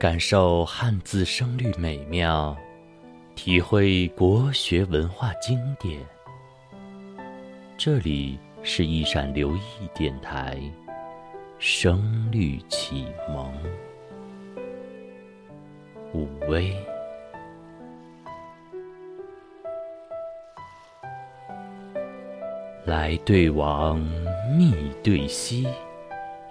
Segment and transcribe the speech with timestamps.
[0.00, 2.56] 感受汉字声律美妙，
[3.34, 6.00] 体会国学文化经典。
[7.76, 9.60] 这里是一闪留意
[9.94, 10.58] 电台，
[11.58, 13.52] 声律启蒙。
[16.14, 16.74] 武威，
[22.86, 24.00] 来对王，
[24.56, 25.68] 密对西，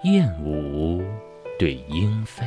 [0.04, 1.02] 燕舞
[1.58, 2.46] 对莺飞。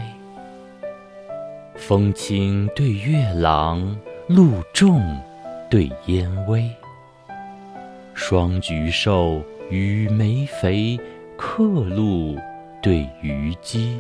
[1.86, 3.94] 风清对月朗，
[4.28, 5.02] 露重
[5.70, 6.72] 对烟微。
[8.14, 10.98] 双菊瘦，与梅肥，
[11.36, 12.40] 客路
[12.82, 14.00] 对渔矶。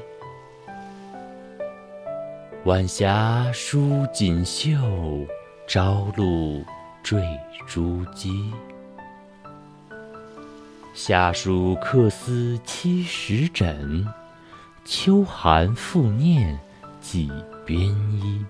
[2.64, 4.78] 晚霞梳锦绣，
[5.68, 6.64] 朝露
[7.04, 7.22] 缀
[7.68, 8.32] 珠玑。
[10.94, 14.08] 夏暑客思七十枕，
[14.86, 16.58] 秋寒复念
[17.02, 17.30] 几
[17.66, 17.80] 边
[18.22, 18.44] 衣。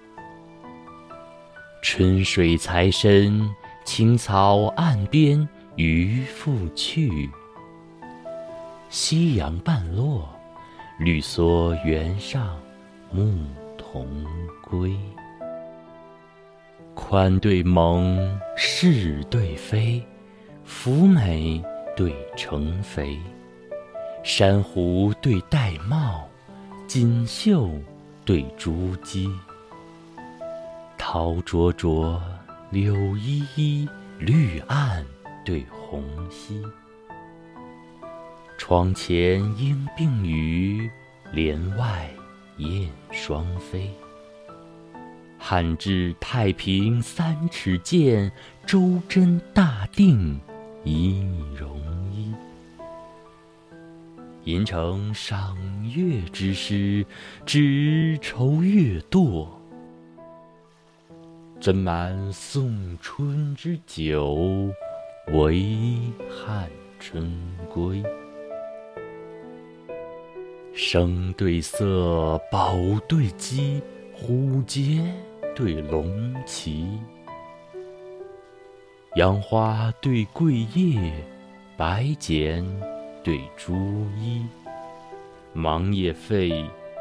[1.82, 3.50] 春水才深，
[3.84, 7.30] 青草岸边渔父去。
[8.90, 10.30] 夕阳半落，
[11.00, 12.58] 绿蓑原上
[13.12, 13.46] 牧
[13.78, 14.08] 童
[14.62, 14.96] 归。
[16.96, 20.02] 宽对萌，是对非，
[20.64, 21.62] 孚美
[21.98, 23.20] 对成肥，
[24.24, 26.22] 珊瑚对玳瑁，
[26.88, 27.70] 锦绣
[28.26, 29.30] 对珠玑。
[30.98, 32.22] 桃灼灼，
[32.72, 35.06] 柳依依，绿岸
[35.44, 36.64] 对红溪。
[38.58, 40.90] 窗前莺并语，
[41.34, 42.10] 帘外
[42.58, 43.92] 燕双飞。
[45.38, 48.32] 汉至太平三尺剑，
[48.66, 50.40] 周真大定
[50.86, 51.22] 一
[51.60, 51.83] 戎。
[54.46, 55.58] 吟成赏
[55.96, 57.06] 月之诗，
[57.46, 59.48] 只愁月堕。
[61.62, 64.70] 斟满送春之酒，
[65.28, 65.66] 唯
[66.30, 67.32] 汉春
[67.70, 68.04] 归。
[70.74, 72.76] 声对色，宝
[73.08, 73.82] 对鸡，
[74.14, 75.02] 虎节
[75.56, 76.86] 对龙旗。
[79.16, 81.14] 杨花对桂叶，
[81.78, 82.66] 白茧
[83.24, 83.74] 对朱
[84.20, 84.46] 衣。
[85.54, 86.50] 芒叶沸，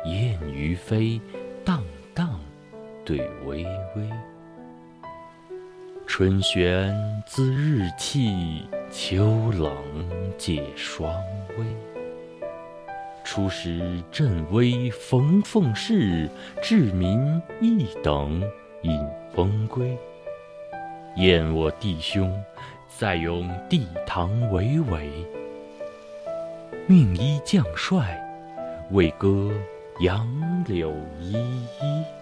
[0.04, 1.20] 燕鱼飞，
[1.64, 1.82] 荡
[2.14, 2.38] 荡
[3.04, 3.64] 对微
[3.96, 4.08] 微。
[6.06, 6.94] 春玄
[7.26, 9.72] 自日气，秋冷
[10.38, 11.12] 解霜
[11.58, 11.64] 微。
[13.24, 16.28] 初时振威逢凤市，
[16.62, 18.42] 治民一等
[18.82, 19.00] 引
[19.34, 19.96] 风归。
[21.16, 22.30] 燕我弟兄，
[22.98, 25.10] 再咏帝堂巍巍。
[26.88, 28.20] 命依将帅，
[28.90, 29.50] 为歌
[30.00, 30.26] 杨
[30.66, 32.21] 柳依依。